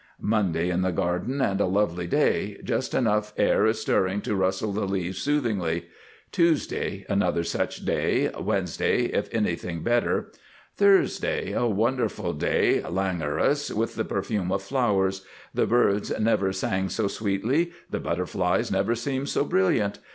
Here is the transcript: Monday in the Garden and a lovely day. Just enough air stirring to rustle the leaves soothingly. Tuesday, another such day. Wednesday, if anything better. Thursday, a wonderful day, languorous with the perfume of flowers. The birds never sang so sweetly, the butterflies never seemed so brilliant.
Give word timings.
Monday 0.19 0.71
in 0.71 0.81
the 0.81 0.91
Garden 0.91 1.41
and 1.41 1.61
a 1.61 1.67
lovely 1.67 2.07
day. 2.07 2.57
Just 2.63 2.95
enough 2.95 3.33
air 3.37 3.71
stirring 3.71 4.21
to 4.21 4.33
rustle 4.33 4.73
the 4.73 4.87
leaves 4.87 5.19
soothingly. 5.19 5.89
Tuesday, 6.31 7.05
another 7.07 7.43
such 7.43 7.85
day. 7.85 8.29
Wednesday, 8.39 9.03
if 9.13 9.31
anything 9.31 9.83
better. 9.83 10.31
Thursday, 10.75 11.51
a 11.51 11.67
wonderful 11.67 12.33
day, 12.33 12.81
languorous 12.81 13.69
with 13.71 13.93
the 13.93 14.03
perfume 14.03 14.51
of 14.51 14.63
flowers. 14.63 15.23
The 15.53 15.67
birds 15.67 16.11
never 16.19 16.51
sang 16.51 16.89
so 16.89 17.07
sweetly, 17.07 17.71
the 17.91 17.99
butterflies 17.99 18.71
never 18.71 18.95
seemed 18.95 19.29
so 19.29 19.43
brilliant. 19.45 19.99